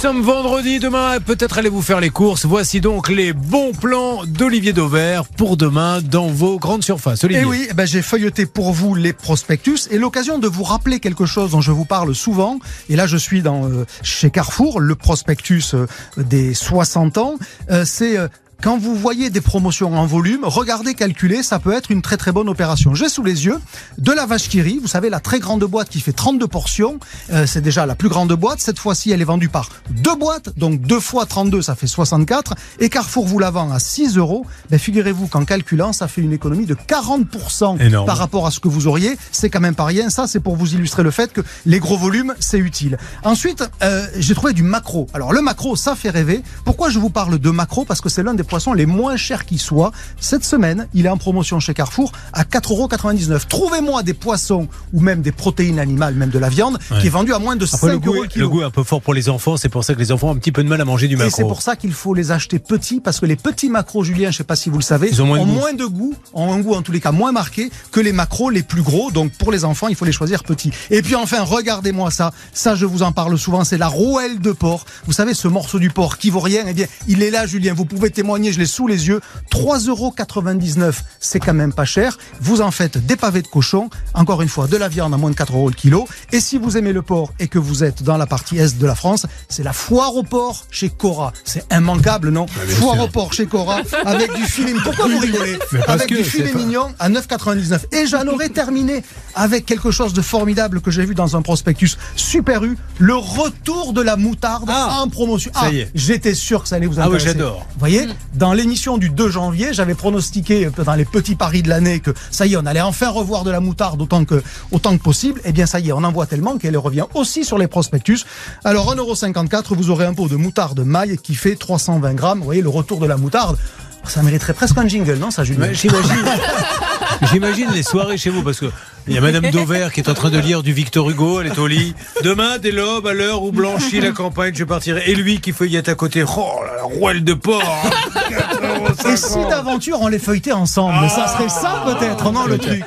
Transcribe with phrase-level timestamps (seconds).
[0.00, 2.46] sommes vendredi, demain peut-être allez vous faire les courses.
[2.46, 7.22] Voici donc les bons plans d'Olivier Dauvert pour demain dans vos grandes surfaces.
[7.22, 7.42] Olivier.
[7.42, 11.00] Et oui, eh ben, j'ai feuilleté pour vous les prospectus et l'occasion de vous rappeler
[11.00, 12.60] quelque chose dont je vous parle souvent.
[12.88, 15.86] Et là, je suis dans euh, chez Carrefour, le prospectus euh,
[16.16, 17.34] des 60 ans.
[17.70, 18.16] Euh, c'est
[18.62, 22.30] quand vous voyez des promotions en volume, regardez calculer, ça peut être une très très
[22.30, 22.94] bonne opération.
[22.94, 23.58] J'ai sous les yeux
[23.98, 26.98] de la vache qui rit, vous savez la très grande boîte qui fait 32 portions,
[27.32, 28.60] euh, c'est déjà la plus grande boîte.
[28.60, 32.54] Cette fois-ci, elle est vendue par deux boîtes, donc deux fois 32, ça fait 64.
[32.80, 34.44] Et Carrefour vous la vend à 6 euros.
[34.70, 38.06] Ben, figurez-vous qu'en calculant, ça fait une économie de 40% Énorme.
[38.06, 39.16] par rapport à ce que vous auriez.
[39.32, 40.10] C'est quand même pas rien.
[40.10, 42.98] Ça, c'est pour vous illustrer le fait que les gros volumes, c'est utile.
[43.24, 45.06] Ensuite, euh, j'ai trouvé du macro.
[45.14, 46.42] Alors le macro, ça fait rêver.
[46.64, 47.84] Pourquoi je vous parle de macro?
[47.84, 49.92] Parce que c'est l'un des poissons les moins chers qui soit.
[50.20, 53.46] Cette semaine, il est en promotion chez Carrefour à 4,99€.
[53.48, 57.32] Trouvez-moi des poissons ou même des protéines animales, même de la viande, qui est vendu
[57.32, 58.44] à moins de 5 Après, le goût, euros est- le kilo.
[58.44, 60.28] le goût est un peu fort pour les enfants, c'est pour ça que les enfants
[60.28, 61.48] ont un petit peu de mal à manger du Et c'est macro.
[61.48, 64.44] pour ça qu'il faut les acheter petits, parce que les petits macros, Julien, je sais
[64.44, 65.78] pas si vous le savez, Ils ont moins de goût.
[65.78, 68.62] de goût, ont un goût en tous les cas moins marqué que les macros les
[68.64, 69.10] plus gros.
[69.12, 70.72] Donc pour les enfants, il faut les choisir petits.
[70.90, 72.32] Et puis enfin, regardez-moi ça.
[72.52, 73.62] Ça, je vous en parle souvent.
[73.64, 74.84] C'est la rouelle de porc.
[75.06, 76.64] Vous savez, ce morceau du porc qui vaut rien.
[76.66, 77.74] Eh bien, il est là, Julien.
[77.74, 78.39] Vous pouvez témoigner.
[78.50, 79.20] Je l'ai sous les yeux.
[79.50, 80.92] 3,99€.
[81.20, 82.18] C'est quand même pas cher.
[82.40, 83.90] Vous en faites des pavés de cochon.
[84.14, 86.08] Encore une fois, de la viande à moins de 4 euros le kilo.
[86.32, 88.86] Et si vous aimez le porc et que vous êtes dans la partie est de
[88.86, 91.32] la France, c'est la foire au porc chez Cora.
[91.44, 93.04] C'est immanquable, non bien Foire sûr.
[93.04, 94.74] au porc chez Cora avec du filet.
[94.82, 97.80] Pourquoi vous rigolez Avec que du filet pas- mignon à 9,99.
[97.92, 99.02] Et j'en aurais terminé
[99.34, 103.92] avec quelque chose de formidable que j'ai vu dans un prospectus Super U, le retour
[103.92, 105.50] de la moutarde Ah, en promotion.
[105.54, 105.90] ça y est.
[105.94, 107.26] J'étais sûr que ça allait vous Ah oui, intéresser.
[107.38, 107.66] j'adore.
[107.72, 112.00] Vous voyez, dans l'émission du 2 janvier, j'avais pronostiqué dans les petits paris de l'année
[112.00, 115.02] que ça y est, on allait enfin revoir de la moutarde autant que, autant que
[115.02, 115.40] possible.
[115.44, 118.24] Eh bien, ça y est, on en voit tellement qu'elle revient aussi sur les prospectus.
[118.64, 122.38] Alors, 1,54€, vous aurez un pot de moutarde maille qui fait 320 grammes.
[122.38, 123.56] Vous voyez, le retour de la moutarde.
[124.04, 126.24] Ça mériterait presque un jingle, non, ça, Julien J'imagine.
[127.32, 128.66] J'imagine les soirées chez vous parce que
[129.06, 131.48] il y a Madame Dauvert qui est en train de lire du Victor Hugo, elle
[131.48, 131.94] est au lit.
[132.22, 135.02] Demain, dès l'aube, à l'heure où blanchit la campagne, je partirai.
[135.10, 136.22] Et lui qui feuillette à côté.
[136.24, 137.62] Oh, la rouelle de porc.
[137.62, 139.10] hein.
[139.12, 142.82] Et si d'aventure on les feuilletait ensemble, ça serait ça peut-être, non le truc?